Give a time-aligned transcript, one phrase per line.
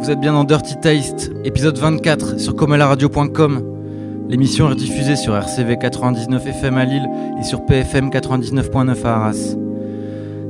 [0.00, 3.62] Vous êtes bien dans Dirty Taste, épisode 24 sur comalaradio.com.
[4.30, 7.06] L'émission est diffusée sur RCV 99 FM à Lille
[7.38, 9.56] et sur PFM 99.9 à Arras.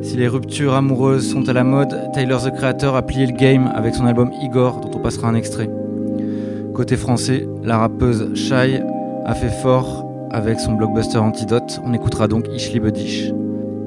[0.02, 3.68] Si les ruptures amoureuses sont à la mode, Tyler the Creator a plié le game
[3.74, 5.68] avec son album Igor, dont on passera un extrait.
[6.72, 8.80] Côté français, la rappeuse Shai
[9.26, 11.80] a fait fort avec son blockbuster Antidote.
[11.84, 13.32] On écoutera donc Ishli Budish.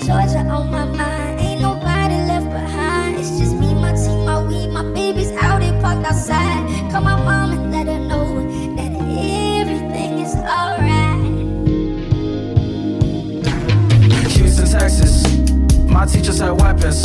[0.00, 1.40] Georgia on my mind.
[1.40, 3.18] Ain't nobody left behind.
[3.18, 6.90] It's just me, my team, my weed, my baby's out here parked outside.
[6.90, 8.40] Call my mom and let her know
[8.76, 8.92] that
[9.60, 11.18] everything is alright.
[14.32, 15.24] Houston, Texas.
[15.84, 17.02] My teachers had weapons.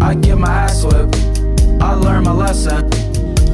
[0.00, 1.16] I get my ass whipped.
[1.80, 2.90] I learned my lesson.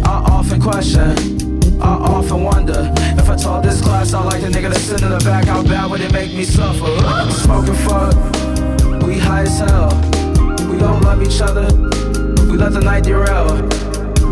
[0.04, 1.34] I often question.
[1.80, 5.12] I often wonder if I taught this class I like the nigga that's sitting in
[5.12, 6.86] the back, how bad would it make me suffer?
[7.30, 8.14] Smoking fuck,
[9.06, 9.88] we high as hell.
[10.70, 11.66] We don't love each other,
[12.50, 13.50] we let the night derail.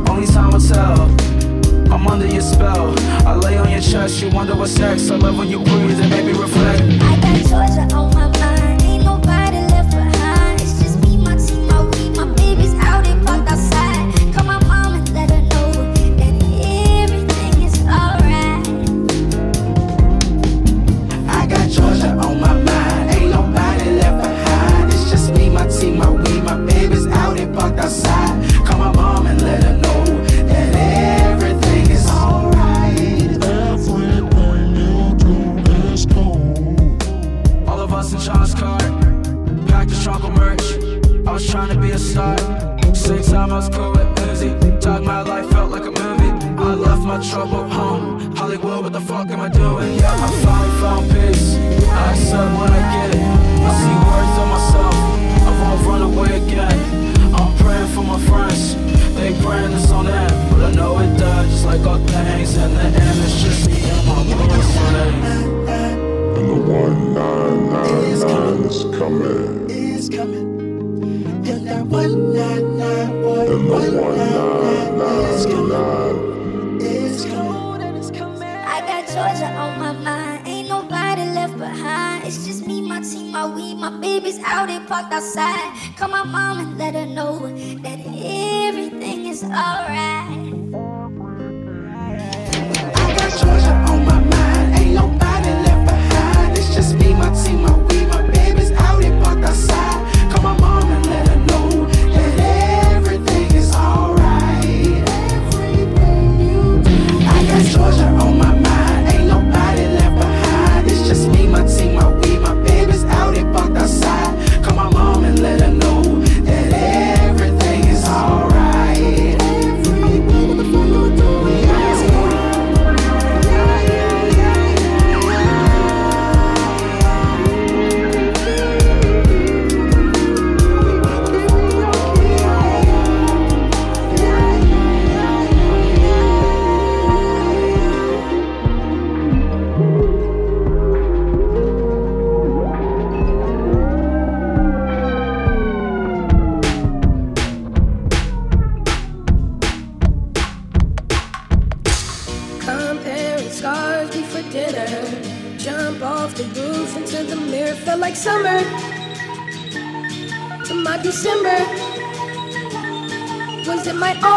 [0.09, 1.11] Only time will tell.
[1.93, 2.95] I'm under your spell.
[3.27, 5.11] I lay on your chest, you wonder what's sex.
[5.11, 6.83] I love when you breathe and make me reflect.
[7.03, 8.32] I got Georgia on my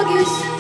[0.06, 0.55] August?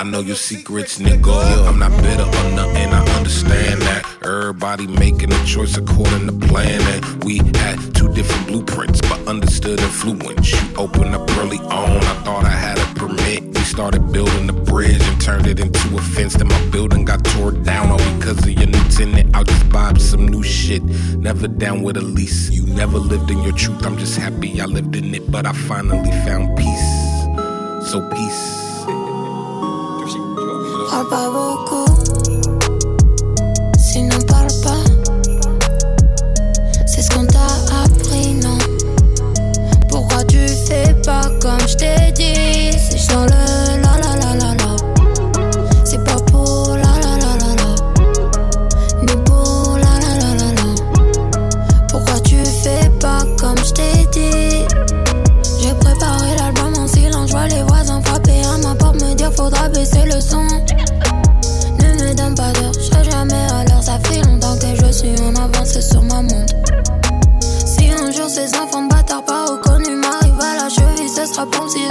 [0.00, 1.68] I know your secrets, nigga.
[1.68, 4.06] I'm not bitter or nothing, I understand that.
[4.24, 6.80] Everybody making a choice according to plan.
[6.80, 10.52] And we had two different blueprints, but understood influence.
[10.52, 13.44] You opened up early on, I thought I had a permit.
[13.44, 16.32] We started building the bridge and turned it into a fence.
[16.32, 19.36] Then my building got tore down all because of your new tenant.
[19.36, 20.82] I'll just buy some new shit.
[21.18, 22.48] Never down with a lease.
[22.48, 25.30] You never lived in your truth, I'm just happy I lived in it.
[25.30, 27.90] But I finally found peace.
[27.90, 28.69] So peace.
[30.90, 31.84] Parle pas beaucoup.
[33.78, 34.82] Si n'en parle pas,
[36.84, 37.46] c'est ce qu'on t'a
[37.84, 38.58] appris, non?
[39.88, 42.39] Pourquoi tu fais pas comme je t'ai dit?
[71.40, 71.89] I bounce it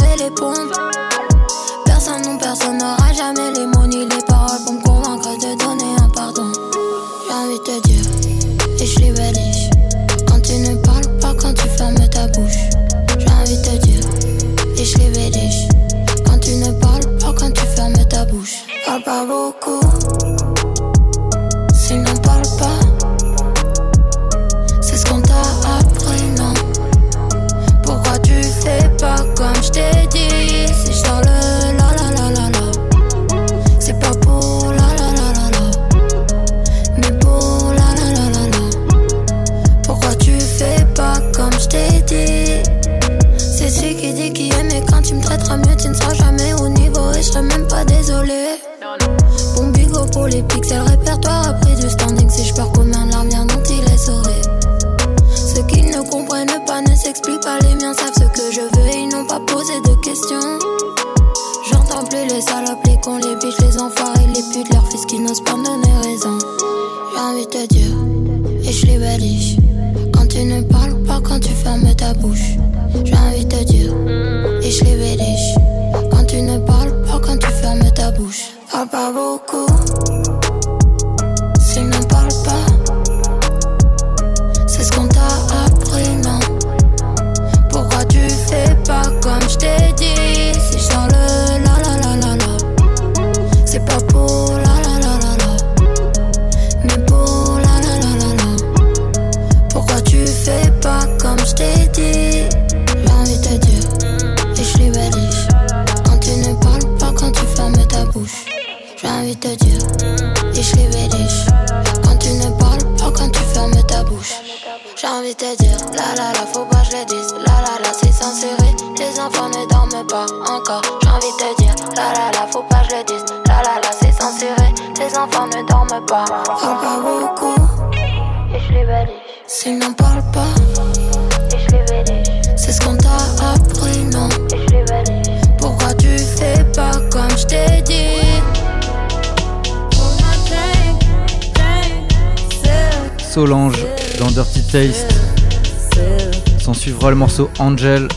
[147.60, 148.08] Angel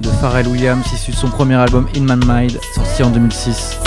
[0.00, 3.77] de Pharrell Williams, issu de son premier album In Man Mind, sorti en 2006.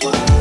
[0.00, 0.37] this world.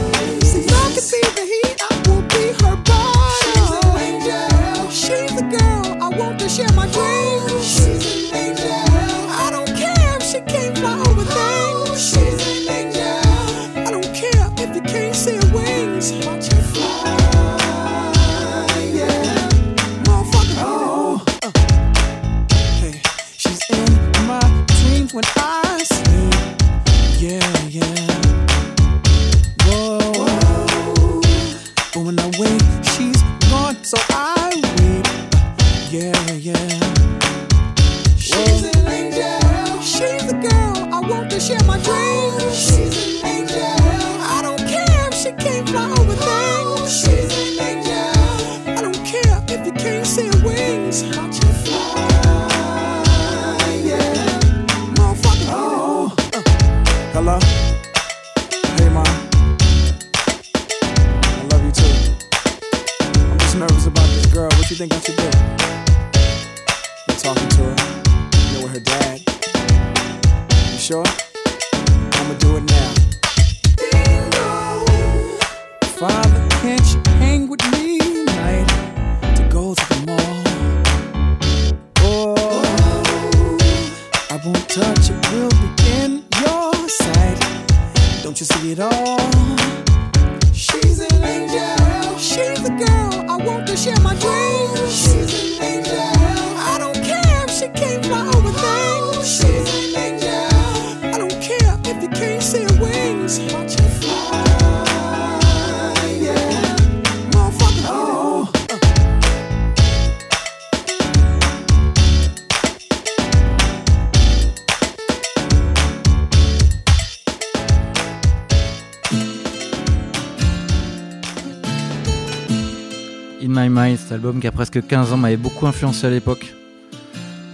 [123.58, 126.54] My Mind, cet album qui a presque 15 ans m'avait beaucoup influencé à l'époque.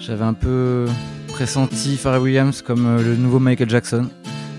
[0.01, 0.85] J'avais un peu
[1.29, 4.09] pressenti Pharrell Williams comme euh, le nouveau Michael Jackson.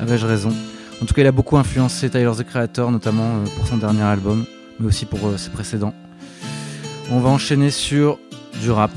[0.01, 0.55] Avais-je raison
[1.03, 4.01] En tout cas, il a beaucoup influencé Tyler the Creator, notamment euh, pour son dernier
[4.01, 4.47] album,
[4.81, 5.93] mais aussi pour euh, ses précédents.
[7.11, 8.19] On va enchaîner sur
[8.63, 8.93] du rap.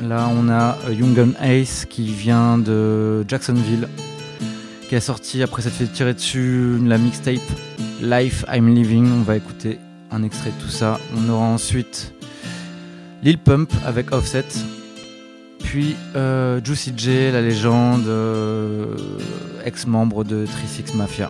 [0.00, 3.88] Là, on a Young Gun Ace qui vient de Jacksonville,
[4.88, 7.40] qui a sorti après s'être fait tirer dessus la mixtape
[8.00, 9.10] Life I'm Living.
[9.10, 9.80] On va écouter
[10.12, 10.98] un extrait de tout ça.
[11.16, 12.12] On aura ensuite
[13.22, 14.44] Lil Pump avec Offset.
[15.62, 18.94] Puis euh, Juicy J, la légende, euh,
[19.64, 21.28] ex-membre de 36 Mafia.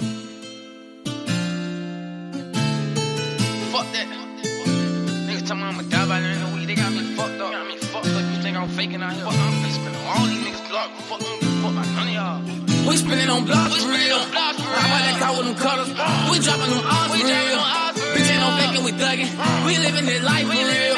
[19.72, 20.96] We living this life for real.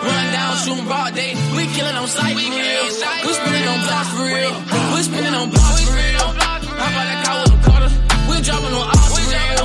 [0.00, 1.36] Run down, shooting broad day.
[1.52, 2.84] We killing on sight for real.
[3.20, 4.54] We spinning on blocks for real.
[4.96, 6.28] We spinning on blocks for real.
[6.32, 7.94] Hop out that car with them quarters.
[8.24, 9.64] We dropping on ops for real.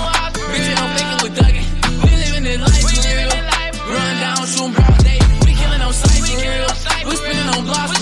[0.51, 1.63] Bitch, I'm faking with Dougie.
[2.03, 3.31] We living this life for real.
[3.95, 5.19] Run down, shooting broad day.
[5.47, 6.67] We killing on sight for real.
[7.07, 7.98] We spinning on blocks.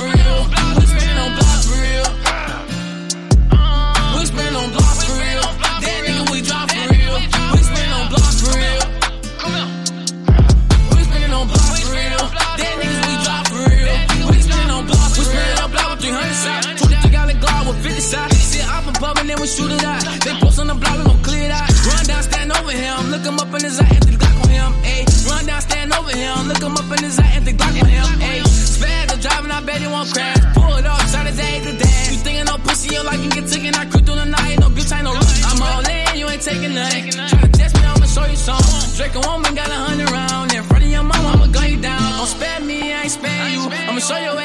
[19.07, 20.03] bubbin', then we shoot it out.
[20.25, 21.67] They post on the block, we gon' clear it out.
[21.87, 24.49] Run down, stand over him, look him up in his eye empty the Glock on
[24.49, 24.71] him.
[24.83, 27.75] Ayy, run down, stand over him, look him up in his eye empty the Glock
[27.83, 28.07] on him.
[28.19, 30.41] Ayy, spaz, I'm driving, I bet he won't crash.
[30.55, 32.11] Pull it off, shot his head to dance.
[32.11, 33.73] You thinking no pussy, your like you get taken.
[33.75, 35.39] I creep through the night, no bitch, I no luck.
[35.47, 37.11] I'm all in, you ain't taking nothing.
[37.31, 38.59] Tryna test me, I'ma show you some.
[38.97, 40.51] Drake a woman, got a hundred round.
[40.53, 42.01] In front of your mama, I'ma gun you down.
[42.19, 43.61] Don't spare me, I ain't spare you.
[43.87, 44.35] I'ma show you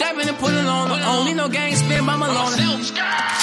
[0.00, 0.90] trapping and it on.
[0.90, 3.39] Only no gang spin by Malone.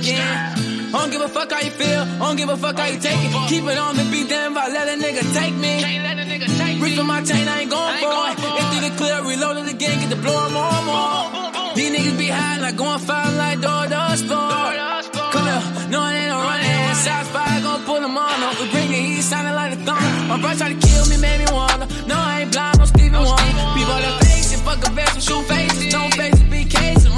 [0.00, 0.90] Again.
[0.90, 2.98] I don't give a fuck how you feel, I don't give a fuck how you
[2.98, 3.30] take it.
[3.48, 5.74] Keep it on and be damned if I let a nigga take me.
[6.82, 8.36] Reach for my chain, I ain't going for it.
[8.40, 11.74] Empty the clip, reload it again, get the blow more and more.
[11.76, 14.74] These niggas be high like going five like door door sport.
[15.32, 16.94] Come here, no it ain't no running.
[17.06, 18.56] South Spy gon' pull them on.
[18.58, 20.10] We bring the heat, sounding like a thunder.
[20.26, 21.86] My bro tried to kill me, made me wonder.
[22.08, 23.64] No, I ain't blind, no Stevie Wonder.
[23.78, 25.92] People that face it, fuck a vest shoot faces.
[25.92, 27.09] Don't face it, be case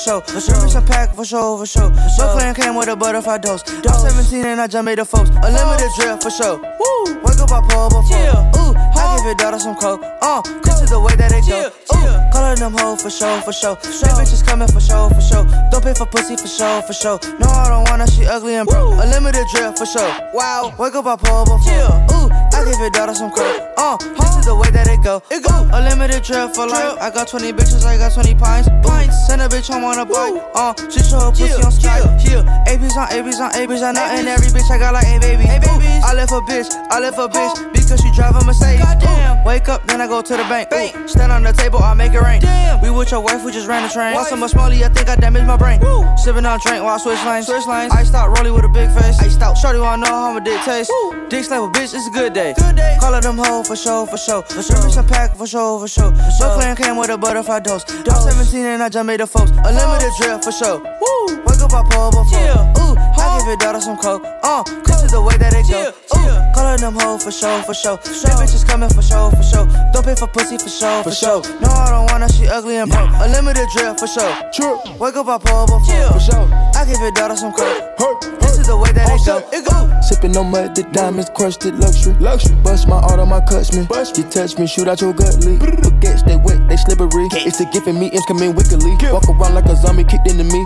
[0.00, 0.68] sure, for sure.
[0.68, 1.92] Some pack for sure, for sure.
[2.16, 3.62] So clan came with a butterfly dose.
[3.86, 5.30] I'm 17 and I just made the folks.
[5.30, 6.56] A limited drip for sure.
[6.56, 7.20] Woo.
[7.22, 8.40] Wake up, I pull before.
[8.56, 10.00] Ooh, I give your daughter some coke.
[10.22, 11.68] Uh, this is the way that it go.
[11.68, 13.76] Ooh, calling them hoes for sure, for sure.
[13.82, 15.44] Straight bitches coming for sure, for sure.
[15.70, 17.20] Don't pay for pussy for sure, for sure.
[17.38, 18.96] No, I don't her, she ugly and broke.
[18.96, 20.10] A limited drip for sure.
[20.32, 21.92] Wow, wake up, I pull before.
[22.16, 23.60] Ooh, I give your daughter some coke.
[23.76, 23.98] Uh,
[24.40, 25.22] is the way that it go.
[25.30, 25.68] It go.
[25.72, 26.96] A limited drip for life.
[26.98, 28.68] I got 20 bitches, I got 20 pints.
[28.82, 29.14] Pints.
[29.28, 30.40] Send a bitch home on a bike.
[30.56, 32.08] Uh, she show her pussy on Skype.
[32.24, 34.26] Yeah, ABs on ABs on ABs on nothing.
[34.26, 35.44] Every bitch I got like a baby.
[35.44, 36.02] Babies.
[36.02, 36.68] I left a bitch.
[36.90, 38.80] I left a bitch because she drive a Mercedes.
[38.80, 39.44] Goddamn.
[39.44, 40.68] Wake up, then I go to the bank.
[40.72, 42.40] Ooh, stand on the table, I make it rain.
[42.40, 42.80] Damn.
[42.82, 44.14] We with your wife, we just ran the train.
[44.14, 45.80] Want some Smalley, I think I damaged my brain.
[45.80, 46.04] Woo.
[46.16, 47.46] Sipping on drink while I switch lanes.
[47.46, 47.92] Switch lanes.
[47.92, 49.18] I stop rolling with a big face.
[49.20, 49.56] I stop.
[49.56, 50.90] Shorty wanna know how my dick taste.
[50.90, 51.28] Woo.
[51.28, 52.54] Dick slap a bitch, it's a good day.
[52.56, 52.96] Good day.
[53.00, 54.29] Call her them hoe for sure, for sure.
[54.30, 54.88] For sure.
[54.90, 56.14] some pack for sure, for sure.
[56.38, 57.82] So clan came with a butterfly dose.
[58.06, 59.50] I'm 17 and I just made the folks.
[59.50, 60.78] A limited drip for sure.
[60.78, 61.42] Woo.
[61.42, 62.38] Wake up, I pull before.
[62.38, 62.78] Yeah.
[62.78, 64.22] Ooh, I give your daughter some coke.
[64.44, 65.90] Uh, this is the way that it go.
[66.14, 67.98] Ooh, call them hoe for sure, for sure.
[68.06, 69.66] Straight bitches coming for sure, for sure.
[69.92, 71.42] Don't pay for pussy for sure, for sure.
[71.58, 73.10] No, I don't her, she ugly and broke.
[73.10, 74.30] A limited drip for sure.
[74.54, 74.78] True.
[75.02, 75.90] Wake up, I pull before.
[75.90, 76.14] Yeah.
[76.14, 76.46] For sure.
[76.78, 78.22] I give your daughter some coke.
[78.40, 79.38] This the way that it go.
[79.52, 79.80] It go.
[80.02, 82.14] Sipping on mud, the diamonds crushed it, luxury.
[82.14, 82.56] Luxury.
[82.62, 83.86] Bust my auto, my cuts me.
[83.86, 85.60] Bust you touch me, shoot out your gut leak.
[85.60, 87.28] Baguettes, they wet, they slippery.
[87.46, 88.96] It's the gift in me, it's in wickedly.
[89.12, 90.60] Walk around like a zombie kicked into me.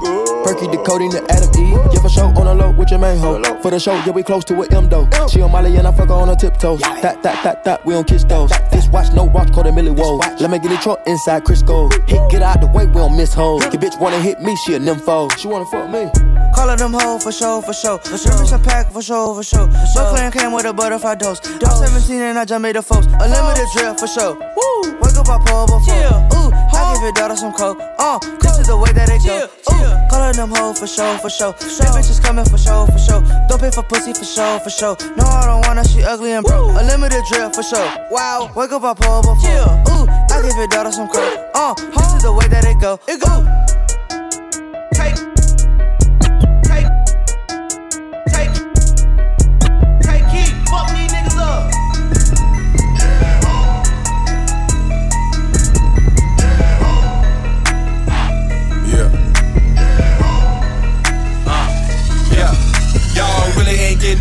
[0.44, 1.72] Perky decoding the Adam E.
[1.92, 3.42] Yeah, for show on the low with your main hoe.
[3.60, 5.08] For the show, yeah, we close to an M though.
[5.28, 6.80] She on Molly and I fuck her on her tiptoes.
[6.80, 8.50] That, that, that, that, we don't kiss those.
[8.70, 10.18] This watch, no watch, call it Millie Woe.
[10.40, 11.92] Let me get the truck inside Crisco.
[12.08, 13.62] Hit, get out the way, we don't miss hoes.
[13.62, 15.36] Your bitch wanna hit me, she a nympho.
[15.38, 16.33] She wanna fuck me.
[16.54, 17.98] Call them hoe for sure, for sure.
[17.98, 18.46] For sure.
[18.46, 19.42] some pack for sure, for.
[19.42, 19.66] So
[20.10, 21.40] clan came with a butterfly dose.
[21.44, 23.06] I'm 17 and I just made the folks.
[23.06, 24.34] A limited drip for sure.
[24.34, 24.74] Woo.
[25.00, 25.94] Wake up, I pull before.
[25.94, 26.36] Yeah.
[26.38, 27.78] Ooh, I give your daughter some coke.
[27.98, 29.48] Uh, this is the way that it go.
[29.72, 31.54] Ooh, call them hoe for sure, for sure.
[31.58, 33.22] Straight bitches coming for sure, for sure.
[33.48, 34.96] Don't pay for pussy for sure, for sure.
[35.16, 36.70] No, I don't her, she ugly and broke.
[36.78, 37.86] A limited drip for sure.
[38.10, 38.50] Wow.
[38.54, 39.50] Wake up, I pull before.
[39.50, 39.90] Yeah.
[39.90, 41.38] Ooh, I give your daughter some coke.
[41.54, 42.98] Uh, this is the way that it go.
[43.08, 43.44] It go.
[44.94, 45.33] Take.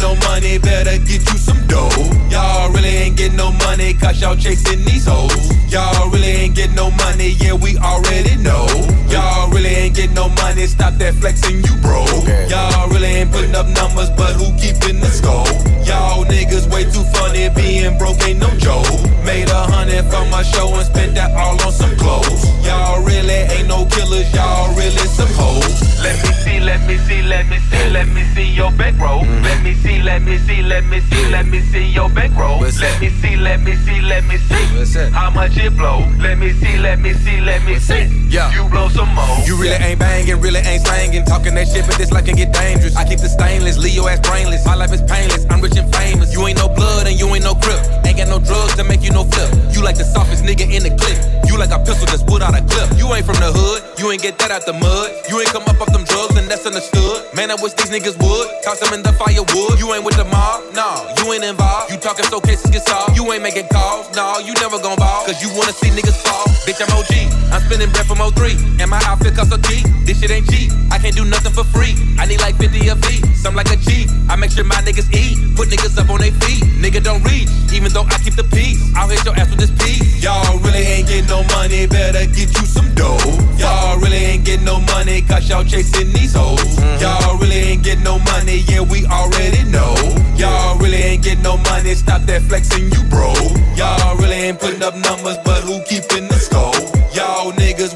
[0.03, 1.89] no money, better get you some dough.
[2.29, 2.82] Y'all really
[3.17, 5.52] money, cause y'all chasing these hoes.
[5.71, 8.65] Y'all really ain't getting no money, yeah, we already know.
[9.10, 12.06] Y'all really ain't getting no money, stop that flexing, you bro.
[12.49, 15.47] Y'all really ain't putting up numbers, but who keeping the score?
[15.86, 18.88] Y'all niggas way too funny, being broke ain't no joke.
[19.26, 22.45] Made a hundred from my show and spent that all on some clothes.
[22.65, 25.82] Y'all really ain't no killers, y'all really some hoes.
[26.02, 29.21] Let me see, let me see, let me see, let me see your back roll.
[29.21, 32.60] Let me see, let me see, let me see, let me see your back roll.
[32.60, 36.07] Let me see, let me see, let me see how much it blow.
[36.19, 38.22] Let me see, let me see, let me see.
[38.33, 38.49] Yeah.
[38.57, 39.37] You blow some more.
[39.45, 41.21] You really ain't banging, really ain't slanging.
[41.23, 42.97] Talking that shit, but this life can get dangerous.
[42.97, 44.65] I keep the stainless, Leo ass brainless.
[44.65, 46.33] My life is painless, I'm rich and famous.
[46.33, 47.77] You ain't no blood and you ain't no crip.
[48.09, 49.53] Ain't got no drugs to make you no flip.
[49.69, 51.45] You like the softest nigga in the clip.
[51.45, 52.97] You like a pistol that's put out a clip.
[52.97, 55.13] You ain't from the hood, you ain't get that out the mud.
[55.29, 57.29] You ain't come up off them drugs and that's understood.
[57.37, 58.45] Man, I wish these niggas would.
[58.65, 59.77] Toss them in the firewood.
[59.77, 61.93] You ain't with the mob, nah, you ain't involved.
[61.93, 63.13] You talking so cases get solved.
[63.13, 65.21] You ain't making calls, nah, you never gon' ball.
[65.29, 66.49] Cause you wanna see niggas fall.
[66.65, 67.29] Bitch, I'm OG.
[67.53, 68.55] I'm spending bread from 03.
[68.79, 69.83] And my outfit costs a key.
[70.05, 70.71] This shit ain't cheap.
[70.91, 71.95] I can't do nothing for free.
[72.17, 73.21] I need like 50 a V.
[73.36, 74.07] Some like a G.
[74.29, 75.55] I make sure my niggas eat.
[75.55, 76.63] Put niggas up on their feet.
[76.79, 77.49] Nigga don't reach.
[77.73, 78.79] Even though I keep the peace.
[78.95, 80.23] I'll hit your ass with this piece.
[80.23, 83.19] Y'all really ain't getting no money, better get you some dough.
[83.57, 86.59] Y'all really ain't getting no money, cause y'all chasing these hoes.
[86.59, 87.01] Mm-hmm.
[87.01, 89.95] Y'all really ain't getting no money, yeah, we already know.
[90.38, 93.33] Y'all really ain't getting no money, stop that flexing, you bro.
[93.75, 96.42] Y'all really ain't putting up numbers, but who keeping the score?
[96.42, 96.42] Y'all niggas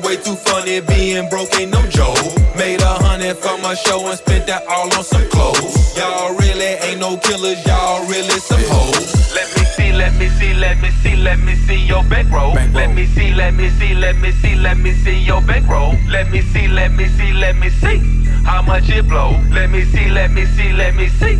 [0.07, 2.15] way too funny, being broke ain't no joke.
[2.55, 5.97] Made a hundred from my show and spent that all on some clothes.
[5.97, 9.35] Y'all really ain't no killers, y'all really some hoes.
[9.35, 12.53] Let me see, let me see, let me see, let me see your back roll.
[12.53, 15.95] Let me see, let me see, let me see, let me see your back roll.
[16.07, 17.99] Let me see, let me see, let me see
[18.45, 19.31] how much it blow.
[19.51, 21.35] Let me see, let me see, let me see.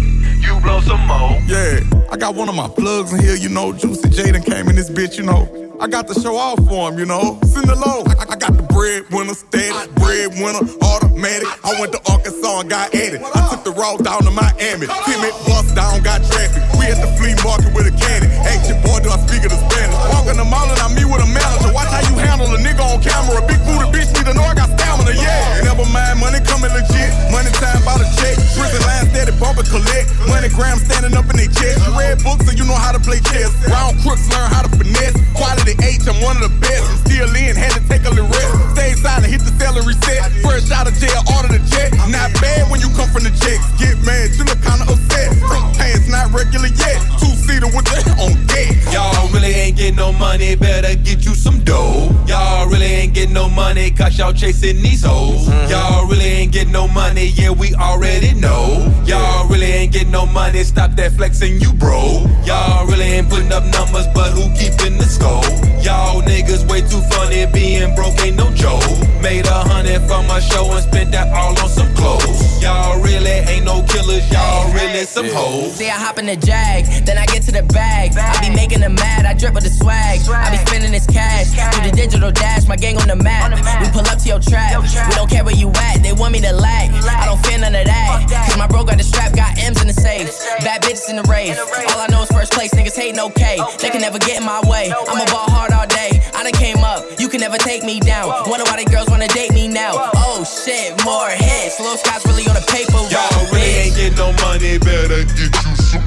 [0.46, 1.40] You blow some more.
[1.48, 1.80] Yeah,
[2.12, 3.72] I got one of my plugs in here, you know.
[3.72, 5.67] Juicy Jaden came in this bitch, you know.
[5.80, 7.38] I got to show off for him, you know.
[7.46, 8.02] Send it low.
[8.10, 9.70] I, I got the breadwinner, steady,
[10.02, 11.46] breadwinner, automatic.
[11.62, 13.22] I went to Arkansas and got at it.
[13.22, 14.90] I took the road down to Miami.
[15.06, 16.66] Timid bust down, got traffic.
[16.82, 18.26] We at the flea market with a candy.
[18.50, 19.94] Ancient boy, do I speak of the Spanish?
[20.18, 21.70] Walking the mall and I meet with a manager.
[21.70, 23.38] Watch how you handle a nigga on camera.
[23.46, 25.62] Big booty bitch need to know I got stamina, yeah.
[25.62, 27.14] Never mind, money coming legit.
[27.30, 28.34] Money time by the check.
[28.58, 30.10] Prison line steady bumping collect.
[30.26, 31.86] Money gram standing up in they chest.
[31.86, 33.54] You read books so you know how to play chess.
[33.70, 35.14] Round crooks learn how to finesse.
[36.28, 37.08] One of the best.
[37.08, 38.52] Still in, had to take a little rest.
[38.76, 40.28] Stay silent, hit the celery set.
[40.44, 41.96] First out of jail, order the jet.
[42.12, 43.64] Not bad when you come from the checks.
[43.80, 45.40] Get mad, you look kinda upset.
[45.40, 47.00] Front pants not regular yet.
[47.24, 48.76] Two seater with the on deck.
[48.92, 52.12] Y'all really ain't getting no money, better get you some dough.
[52.28, 55.50] Y'all really ain't getting no money, cause y'all chasing these hoes.
[55.50, 55.72] Mm-hmm.
[55.72, 58.86] Y'all really ain't getting no money, yeah, we already know.
[59.04, 62.24] Y'all really ain't getting no money, stop that flexing, you bro.
[62.46, 65.42] Y'all really ain't putting up numbers, but who keeping the score?
[65.82, 68.86] Y'all niggas way too funny, being broke ain't no joke.
[69.24, 72.62] Made a hundred from my show and spent that all on some clothes.
[72.62, 75.74] Y'all really ain't no killers, y'all really some hoes.
[75.74, 78.16] See, I hop in the jag, then I get to the bag.
[78.18, 80.22] I be making them mad, I drip with the swag.
[80.30, 83.47] I be spending this cash through the digital dash, my gang on the map.
[83.54, 86.42] We pull up to your trap, we don't care where you at, they want me
[86.42, 86.92] to lag.
[86.92, 89.88] I don't fear none of that, cause my bro got the strap, got M's in
[89.88, 90.28] the safe.
[90.60, 91.58] Bad bitches in the rave.
[91.94, 93.58] All I know is first place, niggas hating okay.
[93.80, 94.92] They can never get in my way.
[94.92, 98.00] I'm a ball hard all day, I done came up, you can never take me
[98.00, 98.30] down.
[98.48, 99.94] Wonder why the girls wanna date me now.
[100.16, 101.80] Oh shit, more hits.
[101.80, 103.00] Lil Scott's really on the paper.
[103.08, 106.04] Y'all really ain't getting no money, better get you some.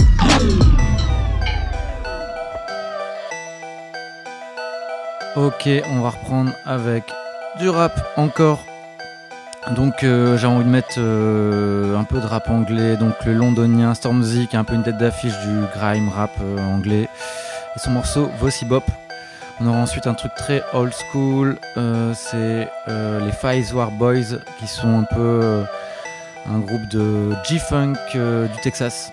[5.37, 7.05] Ok, on va reprendre avec
[7.61, 8.65] du rap encore.
[9.77, 13.95] Donc euh, j'ai envie de mettre euh, un peu de rap anglais, donc le londonien
[13.95, 17.09] Stormzy qui est un peu une tête d'affiche du grime rap euh, anglais
[17.77, 18.85] et son morceau Vossy Bop.
[19.61, 21.59] On aura ensuite un truc très old school,
[22.15, 25.63] c'est les Five War Boys qui sont un peu
[26.49, 29.13] un groupe de G-Funk du Texas.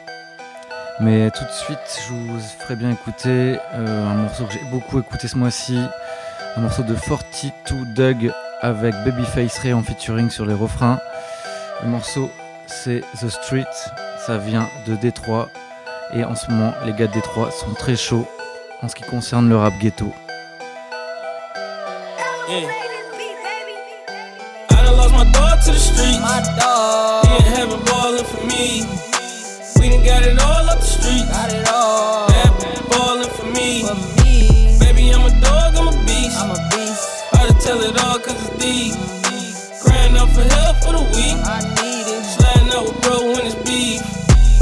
[1.01, 5.27] Mais tout de suite, je vous ferai bien écouter un morceau que j'ai beaucoup écouté
[5.27, 5.77] ce mois-ci,
[6.55, 8.31] un morceau de 42 Doug
[8.61, 10.99] avec Babyface Ray en featuring sur les refrains.
[11.83, 12.31] Le morceau
[12.67, 13.65] c'est The Street,
[14.25, 15.49] ça vient de Détroit
[16.13, 18.27] et en ce moment les gars de Détroit sont très chauds
[18.81, 20.13] en ce qui concerne le rap ghetto.
[22.49, 22.69] Yeah.
[24.69, 26.19] I done lost my dog to the streets.
[26.19, 27.25] My dog.
[27.25, 28.85] He in heaven ballin' for me.
[29.79, 31.25] We done got it all up the street.
[31.29, 32.26] Got it all.
[37.67, 38.95] Tell it all cause it's deep.
[39.83, 41.37] Crying out for help for the week.
[41.55, 42.23] I need it.
[42.35, 44.01] Sliding with bro when it's beef.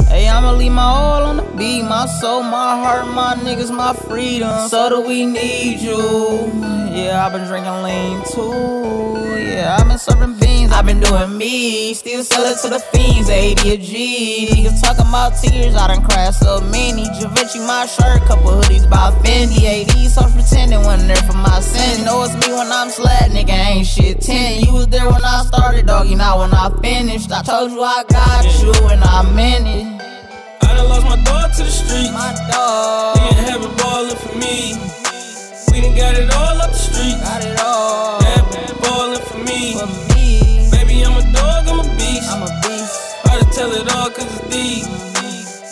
[0.08, 1.82] Hey I'ma leave my all on the beat.
[1.82, 4.68] My soul, my heart, my niggas, my freedom.
[4.68, 6.50] So do we need you?
[6.92, 9.36] Yeah, I've been drinking lean too.
[9.56, 10.72] Yeah, I've been serving beans.
[10.72, 11.94] I've been doing me.
[11.94, 13.30] Still sell it to the fiends.
[13.30, 14.48] 80 a G.
[14.50, 15.74] Niggas talking about tears.
[15.74, 17.04] I done cried so many.
[17.18, 18.22] Givenchy my shirt.
[18.28, 19.62] Couple hoodies by Fendi.
[19.62, 22.04] 80 so pretending when there for my sin.
[22.04, 23.30] Know it's me when I'm slat.
[23.30, 24.60] Nigga ain't shit 10.
[24.60, 26.14] You was there when I started, doggy.
[26.14, 27.32] Not when I finished.
[27.32, 29.96] I told you I got you and I meant it.
[30.96, 32.10] Lost my dog to the street.
[32.10, 33.18] My dog.
[33.18, 34.80] He in heaven ballin' for me.
[35.70, 37.20] We done got it all up the street.
[37.20, 38.22] Got it all.
[38.24, 39.76] Heaven ballin' for me.
[39.76, 40.70] For me.
[40.72, 42.32] Baby, I'm a dog, I'm a beast.
[42.32, 42.96] I'm a beast.
[43.26, 44.88] I done tell it all cause it's deep.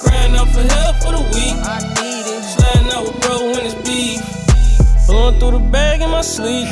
[0.05, 1.57] Crying out for help for the weak.
[1.57, 2.43] I need it.
[2.45, 4.21] Sliding out with bro when it's beef.
[5.07, 6.69] Blowing through the bag in my sleep.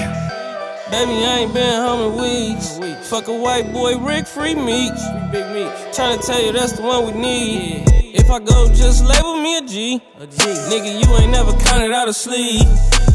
[0.92, 2.76] Baby, I ain't been home in weeks.
[3.08, 4.92] Fuck a white boy, Rick, free meat.
[5.32, 5.72] Big meat.
[5.88, 7.84] Tryna tell you that's the one we need.
[8.12, 10.02] If I go, just label me a G.
[10.20, 10.36] A G.
[10.68, 12.68] Nigga, you ain't never counted out a sleeve.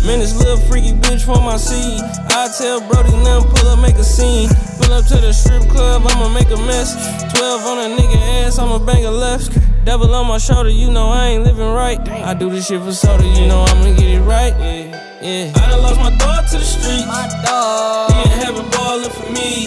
[0.09, 2.01] Man, this little freaky bitch for my seed.
[2.33, 4.49] I tell Brody, nothing, pull up, make a scene.
[4.81, 6.97] Pull up to the strip club, I'ma make a mess.
[7.37, 9.53] 12 on a nigga ass, I'ma bang a left.
[9.85, 11.99] Devil on my shoulder, you know I ain't living right.
[12.09, 14.55] I do this shit for soda, you know I'ma get it right.
[14.57, 15.06] Yeah.
[15.19, 15.51] Yeah.
[15.56, 17.06] I done lost my dog to the street.
[17.08, 18.12] My dog.
[18.13, 19.65] He in heaven ballin' for me.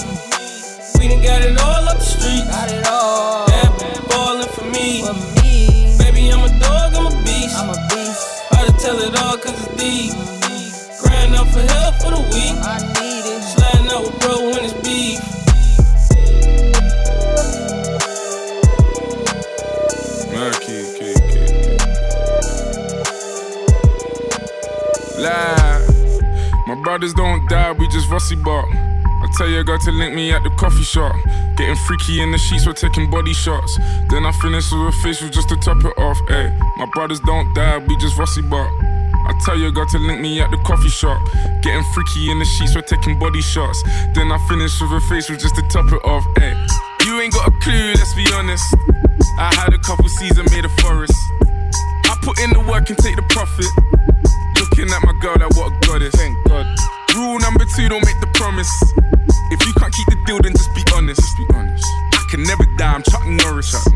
[0.95, 2.47] We done got it all up the street.
[2.47, 3.51] Got it all.
[3.51, 5.03] Heaven ballin' for me.
[5.03, 5.99] For me.
[5.99, 7.59] Baby, I'm a dog, I'm a beast.
[7.59, 8.23] I'm a beast.
[8.53, 10.15] I done tell it all cause it's deep.
[11.03, 12.55] Crying out for help for the weak.
[12.63, 13.43] I need it.
[13.43, 15.30] Sliding out with bro when it's beef.
[26.83, 28.66] Brothers don't die, we just rusty bark.
[28.71, 31.14] I tell your girl to link me at the coffee shop.
[31.57, 33.79] Getting freaky in the sheets, we're taking body shots.
[34.09, 36.19] Then I finish with a facial just to top it off.
[36.31, 38.71] Ay, my brothers don't die, we just rusty bark.
[39.29, 41.21] I tell your girl to link me at the coffee shop.
[41.62, 43.83] Getting freaky in the sheets, we're taking body shots.
[44.14, 46.25] Then I finish with a facial just to top it off.
[46.38, 46.57] Ay,
[47.05, 48.64] you ain't got a clue, let's be honest.
[49.38, 51.14] I had a couple seasons made a forest.
[52.09, 53.69] I put in the work and take the profit.
[54.81, 56.14] Looking at my girl, like what a goddess.
[56.14, 56.64] Thank God.
[57.14, 58.71] Rule number two, don't make the promise.
[59.53, 61.21] If you can't keep the deal, then just be honest.
[61.21, 61.85] Just be honest.
[62.14, 63.73] I can never die, I'm Chuck Norris.
[63.73, 63.77] Chuck Norris.
[63.77, 63.89] Fuck the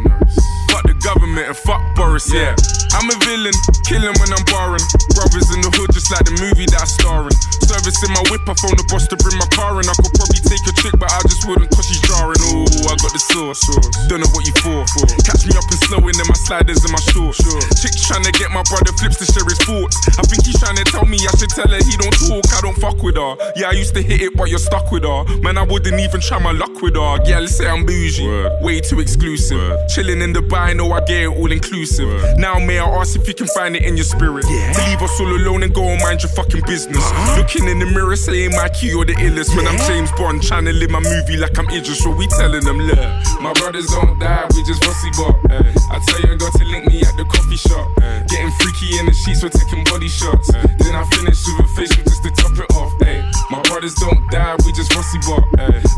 [1.04, 2.56] government and fuck Boris, yeah.
[2.96, 3.54] I'm a villain,
[3.86, 4.82] killing when I'm barring.
[5.14, 7.36] Brothers in the hood, just like the movie that I star in.
[7.62, 9.86] Service in my whip, I phone the boss to bring my car in.
[9.86, 12.40] I could probably take a chick, but I just wouldn't cause she's jarring.
[12.50, 13.62] Ooh, I got the sauce.
[14.08, 14.82] Don't know what you for.
[15.28, 17.42] Catch me up and slowing in then my sliders and my shorts.
[17.82, 20.00] Chick's trying to get my brother flips to share his thoughts.
[20.16, 22.60] I think he's trying to tell me I should tell her he don't talk, I
[22.64, 23.36] don't fuck with her.
[23.56, 25.24] Yeah, I used to hit it, but you're stuck with her.
[25.44, 27.18] Man, I wouldn't even try my luck with her.
[27.26, 28.24] Yeah, let's say I'm bougie.
[28.62, 29.76] Way too exclusive.
[29.92, 32.38] Chilling in Dubai, know I get it all inclusive.
[32.38, 34.46] Now, may I ask if you can find it in your spirit?
[34.46, 37.02] To leave us all alone and go and mind your fucking business.
[37.02, 37.42] Uh-huh.
[37.42, 39.56] Looking in the mirror, saying my key, you're the illest.
[39.56, 42.62] When I'm James Bond, trying to live my movie like I'm Idris, so we telling
[42.62, 42.98] them, look,
[43.42, 45.34] my brothers don't die, we just rusty bop.
[45.50, 45.66] Eh.
[45.90, 47.90] I tell you, I got to link me at the coffee shop.
[47.98, 48.22] Eh.
[48.30, 50.46] Getting freaky in the sheets, we're taking body shots.
[50.54, 50.62] Eh.
[50.78, 52.94] Then I finish with a facial just to top it off.
[53.02, 53.18] Ay.
[53.50, 55.42] My brothers don't die, we just rusty bop.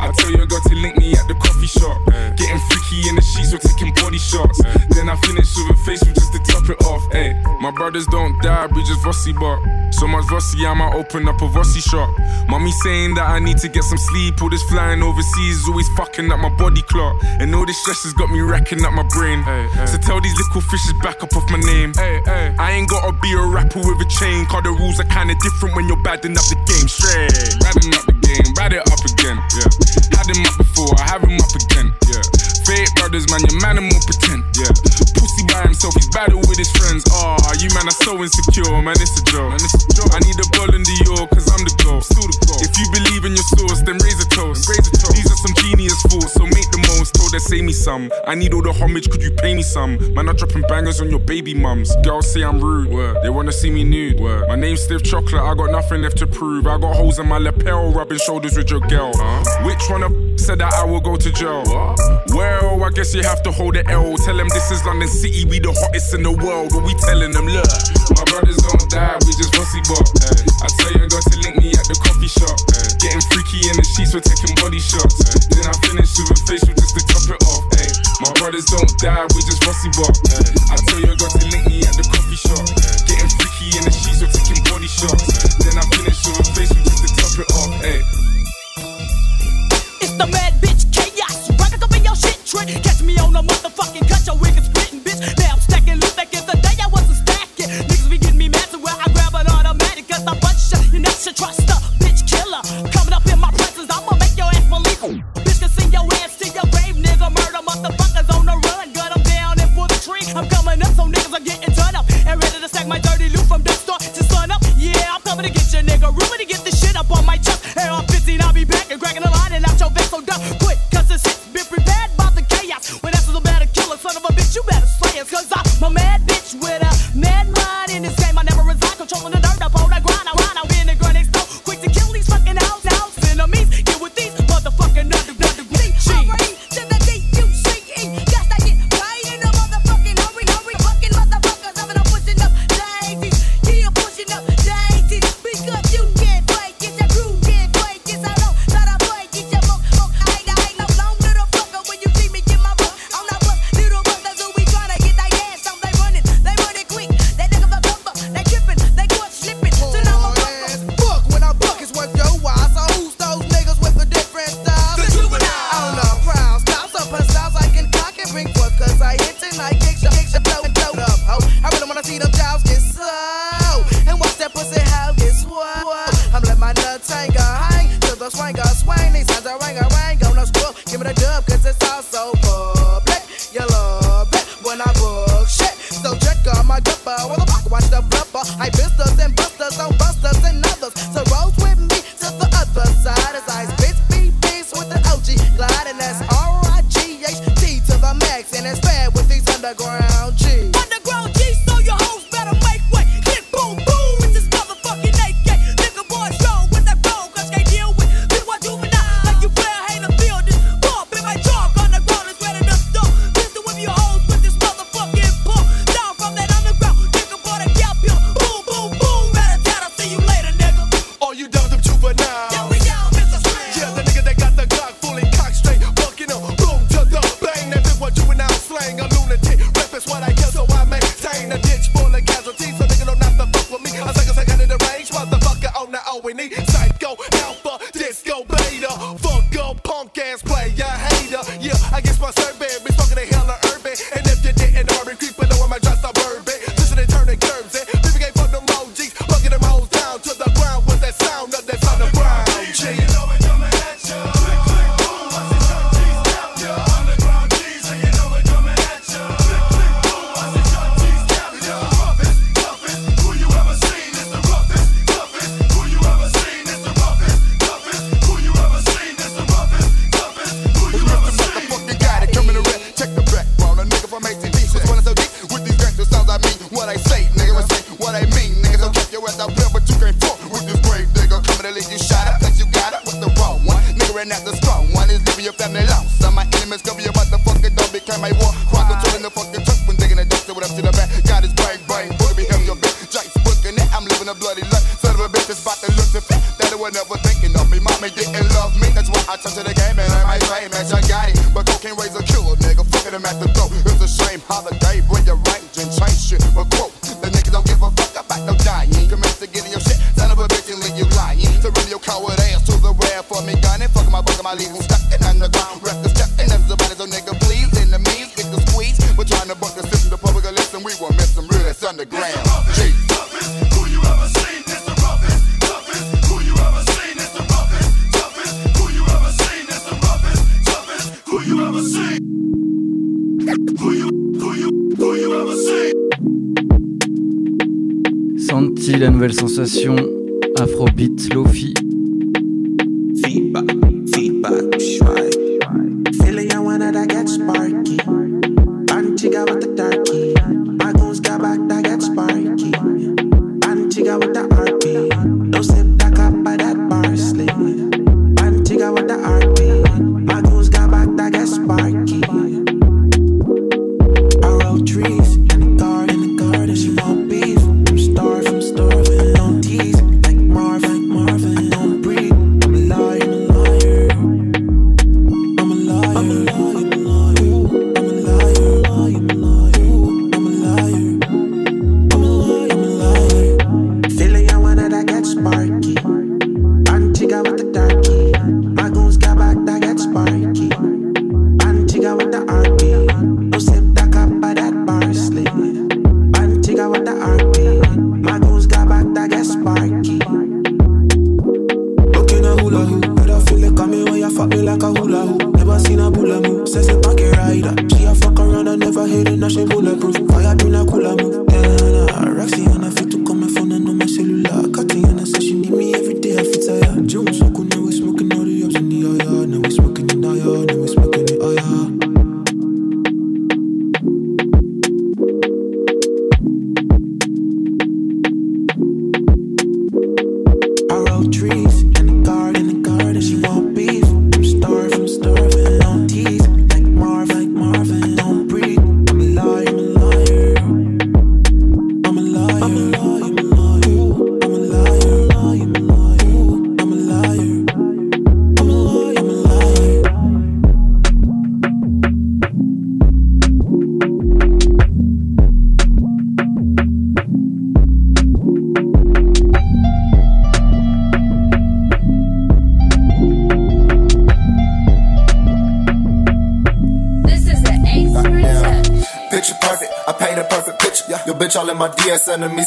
[0.00, 2.00] I tell you, I got to link me at the coffee shop.
[2.40, 2.95] Getting freaky
[7.86, 11.46] brothers don't die, we just rusty but So much rusty, I might open up a
[11.46, 12.10] rusty shop.
[12.48, 14.42] Mommy saying that I need to get some sleep.
[14.42, 17.14] All this flying overseas is always fucking up my body clock.
[17.38, 19.44] And all this stress has got me racking up my brain.
[19.86, 21.92] So tell these little fishes back up off my name.
[22.58, 24.46] I ain't gotta be a rapper with a chain.
[24.46, 26.88] Cause the rules are kinda different when you're badding up the game.
[26.90, 27.30] Straight.
[27.62, 29.38] Badding up the game, bad it up again.
[29.54, 29.70] Yeah.
[30.18, 31.94] Had him up before, I have him up again.
[33.06, 34.42] Brothers, man, your man and more pretend.
[34.58, 34.66] Yeah.
[35.14, 37.06] Pussy by himself, he's battle with his friends.
[37.14, 39.54] Ah, you man are so insecure, man, it's a joke.
[39.54, 40.10] Man, it's a joke.
[40.10, 42.02] I need a ball in the York, cause I'm the goal.
[42.02, 42.58] Still the goal.
[42.66, 44.66] If you believe in your source, then raise a toast.
[44.66, 45.14] Raise a toast.
[45.14, 47.14] These are some genius thoughts, so make the most.
[47.14, 48.10] Told her, say me some.
[48.26, 49.96] I need all the homage, could you pay me some?
[50.14, 51.94] Man, I'm dropping bangers on your baby mums.
[52.02, 52.88] Girls say I'm rude.
[52.88, 53.18] Word.
[53.22, 54.18] They wanna see me nude.
[54.18, 54.48] Word.
[54.48, 56.66] My name's Stiff Chocolate, I got nothing left to prove.
[56.66, 59.12] I got holes in my lapel, rubbing shoulders with your girl.
[59.64, 61.64] Which one of said that I will go to jail?
[62.28, 64.16] Well, I guess you have to hold the L.
[64.18, 66.74] Tell them this is London City, we the hottest in the world.
[66.74, 67.70] What we telling them, look,
[68.16, 70.06] my brothers don't die, we just rusty bop.
[70.62, 72.85] I tell you, got to link me at the coffee shop.
[73.06, 75.14] Getting freaky in the sheets, we're taking body shots.
[75.46, 77.62] Then I finish with a facial just to top it off.
[77.78, 77.86] Ay.
[78.18, 80.10] My brothers don't die, we just rusty bop.
[80.74, 82.66] I tell you, I got to link me at the coffee shop.
[83.06, 85.22] Getting freaky in the sheets, we're taking body shots.
[85.62, 87.70] Then I finish with a facial just to top it off.
[87.78, 88.02] Ay.
[90.02, 91.46] It's the bad bitch chaos.
[91.62, 92.74] Rock up in your shit trick.
[92.82, 95.06] Catch me on a motherfucking cut, your wig is splitting.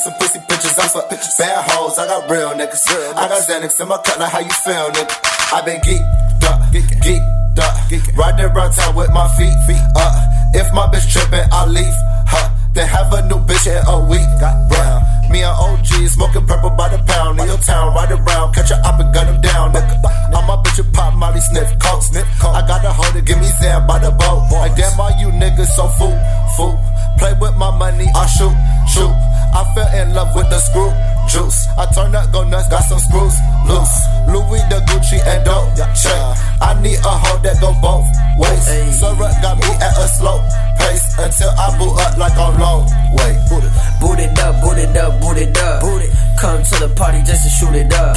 [0.09, 0.77] Some pussy pictures.
[0.77, 2.83] I fuck bad hoes, I got real niggas.
[3.15, 5.15] I got Xanax in my cut, like how you feel, nigga?
[5.53, 7.73] I been geeked up, geeked up.
[8.17, 9.53] Riding around town with my feet
[9.95, 10.13] up.
[10.53, 11.99] If my bitch trippin', I leave
[12.33, 12.45] her.
[12.73, 14.29] Then have a new bitch in a week.
[14.69, 15.29] Bruh.
[15.29, 18.77] Me and OG smoking purple by the pound in your town, ride around, catch a
[18.81, 19.93] up and gun him down, nigga.
[20.33, 22.55] All my bitches pop Molly sniff coke, sniff coke.
[22.55, 24.49] I got a hold to give me Zan by the boat.
[24.51, 26.17] Like damn, all you niggas so fool,
[26.57, 26.79] fool.
[27.17, 28.55] Play with my money, I shoot,
[28.89, 29.28] shoot.
[29.53, 30.91] I fell in love with the screw
[31.29, 31.67] juice.
[31.77, 33.95] I turn up, go nuts, got some screws loose.
[34.27, 36.37] Louis the Gucci and dope check.
[36.61, 38.65] I need a hoe that go both ways.
[38.99, 40.41] Syrup got me at a slow
[40.77, 43.37] pace until I boot up like I'm long way.
[43.49, 45.81] Boot it up, boot it up, boot it up.
[45.81, 46.11] boot it.
[46.39, 48.15] Come to the party just to shoot it up.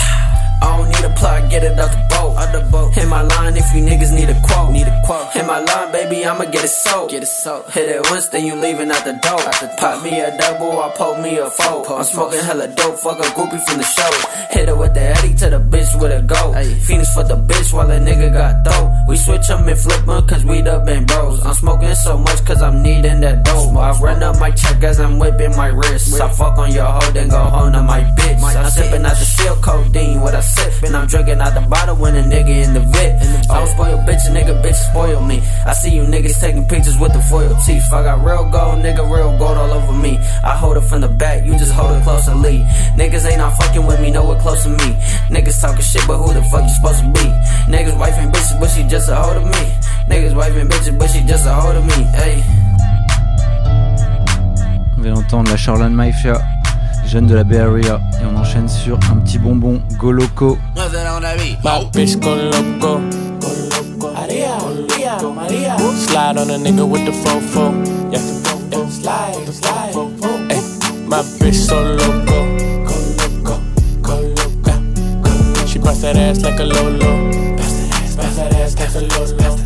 [0.63, 2.37] I don't need a plot, get it out the boat.
[2.39, 2.95] Out the boat.
[2.95, 4.71] Hit my line if you niggas need a quote.
[4.71, 5.27] Need a quote.
[5.33, 7.11] Hit my line, baby, I'ma get it soaked.
[7.11, 7.73] Get it soaked.
[7.73, 9.41] Hit it once, then you leaving out the door.
[9.41, 11.99] Out the Pop me a double, I poke me a four.
[11.99, 14.13] I'm smoking hella dope, fuck a groupie from the show.
[14.51, 16.53] Hit it with the Eddie to the bitch with a go.
[16.87, 18.91] Phoenix for the bitch while a nigga got dope.
[19.09, 21.45] We switch 'em and flip 'em cause we the been bros.
[21.45, 23.77] I'm smoking so much cause I'm needing that dope.
[23.77, 26.21] I run up my check as I'm whipping my wrist.
[26.21, 28.39] I fuck on your hoe, then go home to my bitch.
[28.43, 30.83] I'm sipping out the seal codeine, what I sip.
[30.83, 33.13] And I'm drinking out the bottle when a nigga in the vid.
[33.51, 35.43] I don't spoil bitch, a nigga bitch spoil me.
[35.67, 37.85] I see you niggas taking pictures with the foil teeth.
[37.93, 40.19] I got real gold, nigga, real gold all over me.
[40.43, 42.65] I hold it from the back, you just hold it closely.
[42.97, 44.89] Niggas ain't not fucking with me, know nowhere close to me.
[45.31, 47.27] Niggas talking shit, but who the fuck you supposed to be?
[47.73, 49.65] Niggas wife and bitches, but she just a hold of me.
[50.09, 52.05] Niggas wife and bitches, but she just a hold of me.
[52.19, 52.43] Hey.
[54.97, 56.41] On vient d'entendre la Charlene Maifia,
[57.13, 60.57] jeune de la Bay Area, et on enchaîne sur un petit bonbon Goloco.
[61.63, 63.01] My bitch go loco.
[64.01, 64.57] Maria,
[64.89, 65.77] Maria, Maria.
[65.95, 67.71] Slide on a nigga with the fofo.
[68.11, 68.19] Yeah,
[68.71, 68.89] yeah.
[68.89, 69.95] Slide, slide.
[70.49, 70.63] Ay,
[71.07, 72.47] my bitch so loco.
[74.65, 75.67] Yeah.
[75.67, 77.31] She bust that ass like a lolo.
[77.59, 79.57] Bust that ass like a lolo.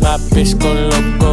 [0.00, 1.25] My bitch go loco.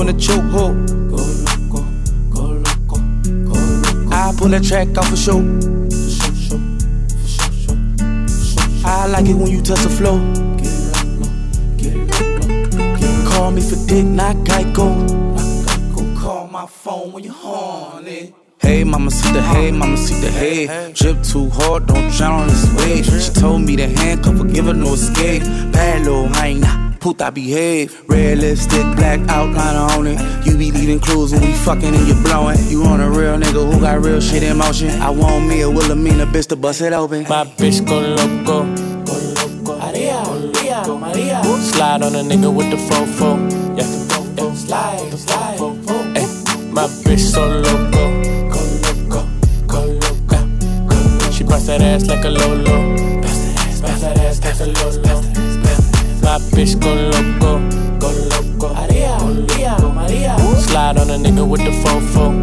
[0.00, 0.76] In a chokehold.
[1.10, 1.16] Go
[1.46, 1.80] loco,
[2.30, 2.98] go loco,
[3.44, 4.14] go loco.
[4.14, 5.40] I pull that track off for show.
[8.84, 10.18] I like it when you touch the floor.
[10.56, 11.28] Get low,
[11.76, 14.86] get low, get it Call me for dick, not Geico.
[16.20, 18.32] Call my phone when you're horny.
[18.58, 20.92] Hey, mama, see the hey, mama, see the hey.
[20.92, 23.02] Drip too hard, don't drown on this way.
[23.02, 25.42] She told me to handcuff her, give her no escape.
[25.72, 28.02] Bad little hyena, puta behave.
[28.08, 30.18] Red lipstick, black outliner on it.
[30.44, 32.58] You be leaving clues when we fucking and you blowing.
[32.66, 34.90] You on a real nigga who got real shit in motion.
[35.00, 37.22] I want me a Wilhelmina bitch to bust it open.
[37.28, 38.64] My bitch go loco.
[39.78, 41.44] Maria, Maria, Maria.
[41.62, 43.38] Slide on a nigga with the fofo.
[43.78, 44.54] Yeah, yeah.
[44.54, 45.60] Slide, slide.
[46.18, 46.26] Ay,
[46.72, 48.02] my bitch so loco.
[48.50, 49.20] Go loco,
[49.68, 51.30] go loco.
[51.30, 53.22] She bust that ass like a lolo.
[53.22, 55.35] Bust that ass like a lolo.
[56.26, 57.62] My bitch go loco.
[58.00, 58.74] Go loco.
[58.74, 60.36] Maria, Maria, Maria.
[60.58, 62.34] Slide on a nigga with the fofo.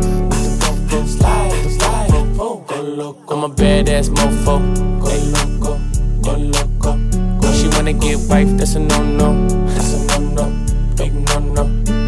[1.06, 2.10] Slide, slide.
[2.40, 3.36] Oh, go loco.
[3.36, 4.56] I'm a badass mofo.
[5.04, 5.80] Go loco,
[6.22, 6.92] go loco.
[7.42, 9.48] When she wanna get wife, that's a no no.
[9.68, 10.66] That's a no no,
[10.96, 11.66] Big no no.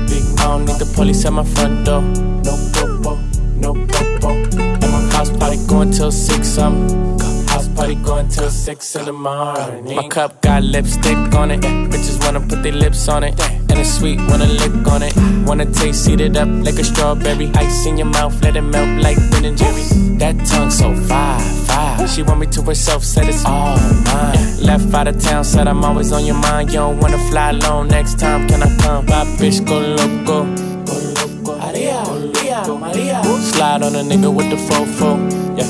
[0.08, 2.02] Big I don't need the police at my front door.
[2.02, 3.20] no popo,
[3.60, 4.30] no popo.
[4.32, 6.58] And my house party going till six.
[6.58, 6.88] I'm
[7.20, 7.35] house
[7.76, 9.96] party going till six in the morning.
[9.96, 11.62] My cup got lipstick on it.
[11.62, 13.40] Bitches wanna put their lips on it.
[13.70, 15.14] And it's sweet, wanna lick on it.
[15.46, 17.52] Wanna taste, it up like a strawberry.
[17.56, 19.84] Ice in your mouth, let it melt like Ben and Jerry.
[20.18, 22.08] That tongue so fire, fire.
[22.08, 24.62] She want me to herself, said it's all mine.
[24.62, 26.70] Left out of town, said I'm always on your mind.
[26.72, 29.06] You don't wanna fly alone next time, can I come?
[29.06, 30.46] My bitch go loco.
[30.86, 31.60] Go loco.
[31.60, 33.24] Maria, Maria, Maria.
[33.24, 35.10] Slide on a nigga with the fofo.
[35.58, 35.66] Yeah.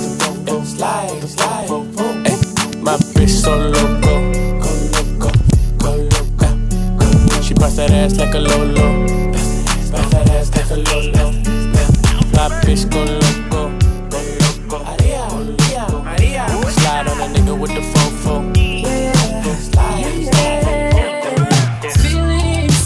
[0.66, 1.85] Slide, slide.
[7.96, 9.32] Ass like a lolo.
[9.92, 11.32] Bust that ass like a lolo.
[12.36, 13.62] My bitch go loco.
[14.12, 14.78] Go loco.
[14.84, 16.44] Maria, Maria, Maria.
[16.72, 18.36] Slide on a nigga with the fofo.
[22.02, 22.80] Feelings,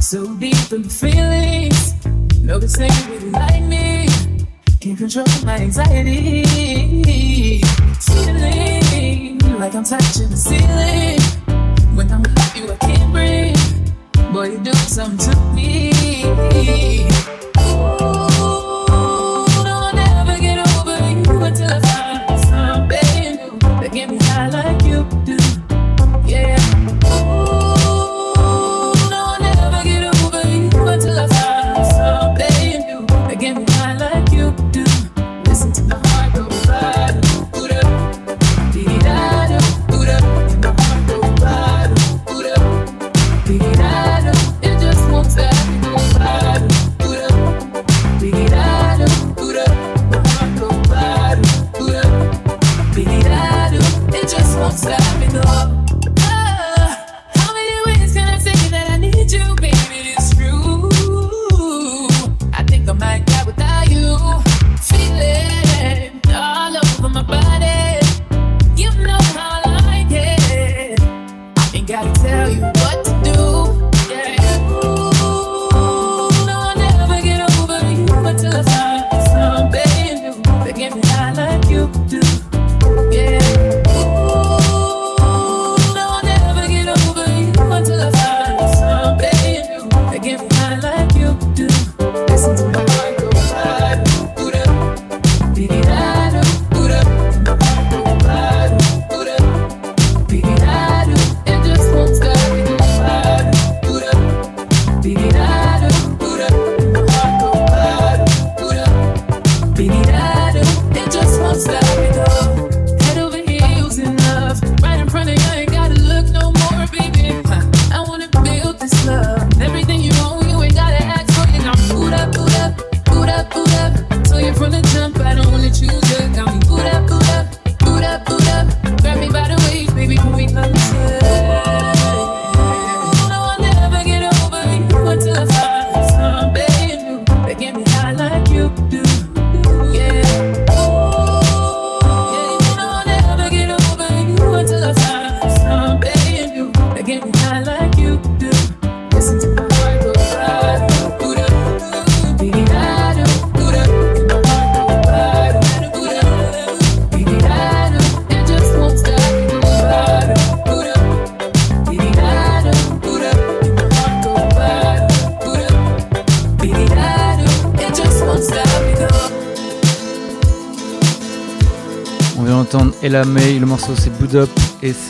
[0.00, 1.94] so deep in feelings.
[2.40, 4.08] No, this ain't really like me.
[4.80, 6.44] Can't control my anxiety.
[8.00, 11.09] Feeling like I'm touching the ceiling.
[14.40, 17.39] Boy, do something to me.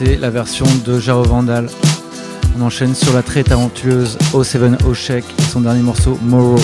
[0.02, 1.68] c'est la version de Jaro Vandal.
[2.58, 6.56] On enchaîne sur la très talentueuse O7 Oshek et son dernier morceau Morrow.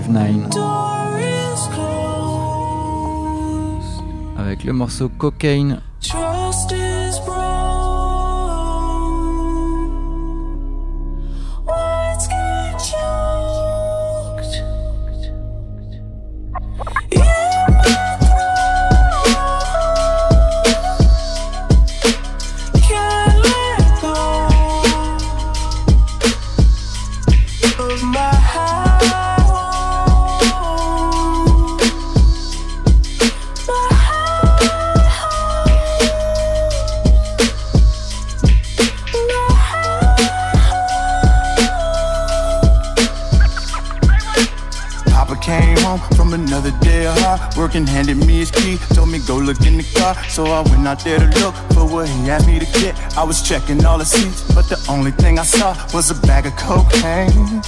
[0.00, 0.48] 59
[4.38, 5.82] avec le morceau Cocaine.
[47.62, 48.78] Of hard work and handed me his key.
[48.94, 51.86] Told me go look in the car, so I went out there to look for
[51.86, 52.94] what he asked me to get.
[53.16, 56.46] I was checking all the seats, but the only thing I saw was a bag
[56.46, 57.62] of cocaine.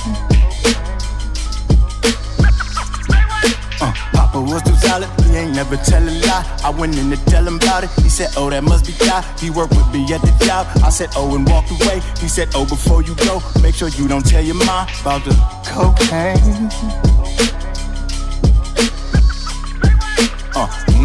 [3.81, 6.61] Uh, Papa was too solid, he ain't never tell a lie.
[6.65, 7.91] I went in to tell him about it.
[8.03, 9.25] He said, Oh, that must be God.
[9.39, 10.67] He worked with me at the job.
[10.83, 12.01] I said, Oh, and walked away.
[12.21, 15.35] He said, Oh, before you go, make sure you don't tell your mom about the
[15.67, 17.14] cocaine.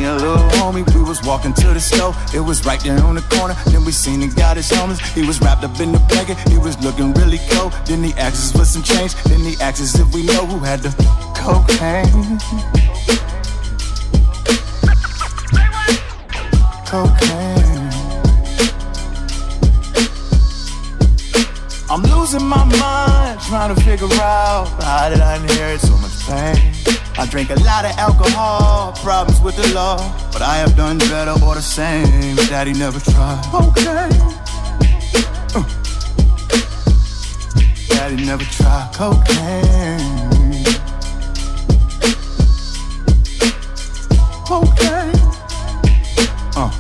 [0.10, 2.14] A little homie, we was walking to the store.
[2.34, 3.56] It was right there on the corner.
[3.68, 5.00] Then we seen the guy that's homeless.
[5.14, 6.38] He was wrapped up in the blanket.
[6.50, 7.74] He was looking really cold.
[7.86, 9.14] Then he asked us for some change.
[9.24, 10.92] Then he asked us if we know who had the
[11.36, 12.40] cocaine.
[16.86, 17.60] Cocaine.
[21.92, 27.09] I'm losing my mind trying to figure out how did I inherit so much pain.
[27.20, 29.98] I drink a lot of alcohol, problems with the law,
[30.32, 32.38] but I have done better or the same.
[32.48, 33.44] Daddy never tried.
[33.54, 34.08] Okay.
[35.54, 35.64] Uh.
[37.90, 40.00] Daddy never tried cocaine.
[44.50, 45.12] Okay.
[46.56, 46.72] Uh.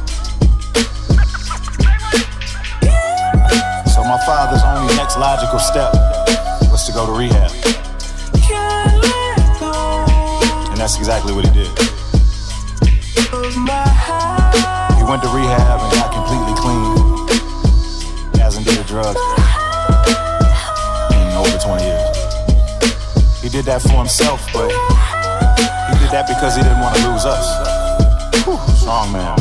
[3.92, 5.94] So my father's only next logical step
[6.72, 7.70] was to go to rehab.
[10.80, 11.68] And that's exactly what he did.
[11.68, 11.76] He
[15.04, 16.96] went to rehab and got completely clean.
[18.32, 19.20] He hasn't did drugs
[21.12, 22.16] in over 20 years.
[23.42, 27.26] He did that for himself, but he did that because he didn't want to lose
[27.26, 28.46] us.
[28.46, 29.36] Whew, strong man.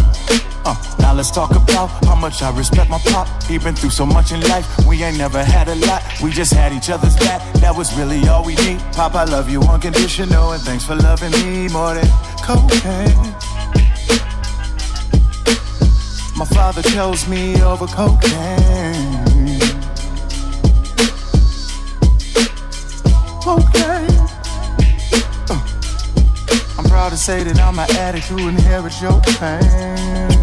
[0.68, 3.26] Uh, now let's talk about how much I respect my pop.
[3.44, 6.02] He been through so much in life, we ain't never had a lot.
[6.22, 8.78] We just had each other's back, that was really all we need.
[8.92, 12.06] Pop, I love you unconditional, and thanks for loving me more than
[12.44, 13.16] cocaine.
[16.36, 18.28] My father chose me over cocaine.
[23.46, 24.06] Okay.
[25.48, 25.62] Uh,
[26.76, 30.37] I'm proud to say that I'm an addict who inherits your pain.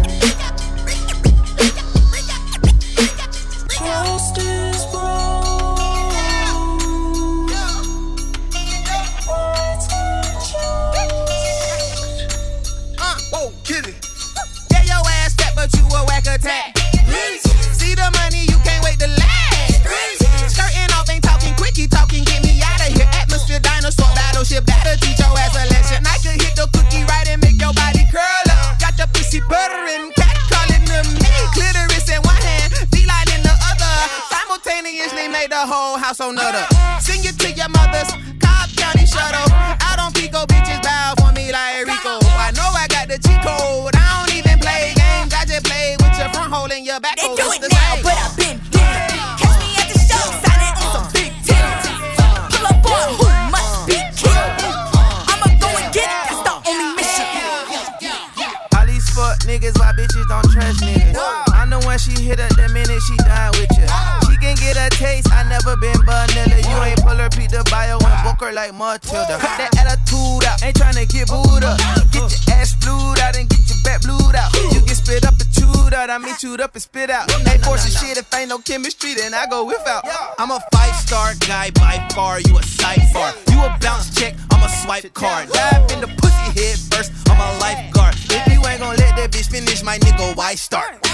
[78.66, 80.04] Chemistry, then I go without.
[80.38, 83.32] I'm a five star guy by far, you a sidebar.
[83.50, 85.48] You a bounce check, I'm a swipe card.
[85.48, 88.16] Dive in the pussy head first, I'm a lifeguard.
[88.28, 91.05] If you ain't gon' let that bitch finish, my nigga, why start?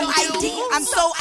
[0.00, 0.62] No ID.
[0.72, 1.12] I'm so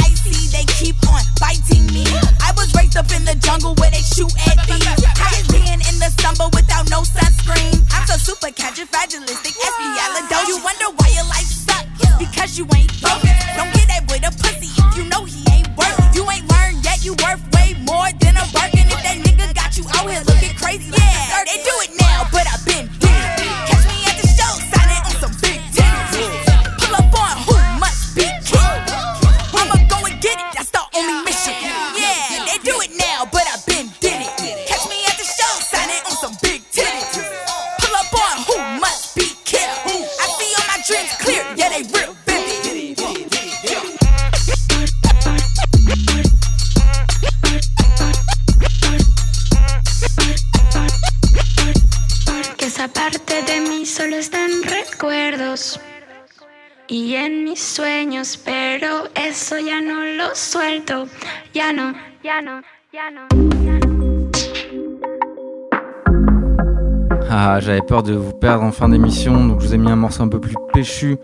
[67.30, 69.96] Ah, j'avais peur de vous perdre en fin d'émission, donc je vous ai mis un
[69.96, 71.18] morceau un peu plus péchu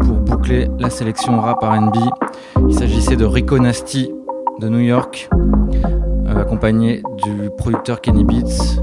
[0.00, 1.96] pour boucler la sélection rap RB.
[2.68, 4.10] Il s'agissait de Rico Nasty
[4.60, 5.28] de New York,
[6.26, 8.80] euh, accompagné du producteur Kenny Beats.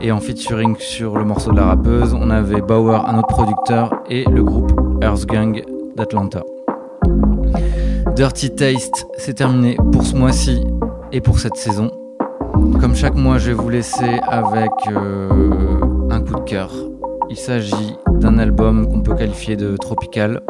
[0.00, 4.02] Et en featuring sur le morceau de la rappeuse, on avait Bauer, un autre producteur,
[4.10, 5.62] et le groupe Earth Gang
[5.96, 6.42] d'Atlanta.
[8.18, 10.64] Dirty Taste, c'est terminé pour ce mois-ci
[11.12, 11.90] et pour cette saison.
[12.80, 15.28] Comme chaque mois, je vais vous laisser avec euh,
[16.08, 16.72] un coup de cœur.
[17.28, 20.40] Il s'agit d'un album qu'on peut qualifier de tropical,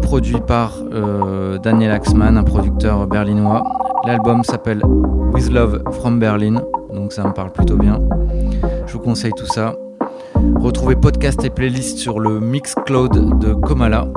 [0.00, 3.62] produit par euh, Daniel Axman, un producteur berlinois.
[4.06, 4.80] L'album s'appelle
[5.34, 6.62] With Love from Berlin,
[6.94, 7.98] donc ça me parle plutôt bien.
[8.86, 9.76] Je vous conseille tout ça.
[10.54, 14.08] Retrouvez podcast et playlist sur le Mixcloud de Komala.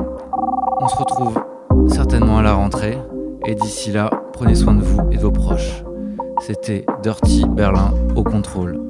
[0.79, 1.37] On se retrouve
[1.89, 2.97] certainement à la rentrée.
[3.45, 5.83] Et d'ici là, prenez soin de vous et de vos proches.
[6.41, 8.88] C'était Dirty Berlin au contrôle.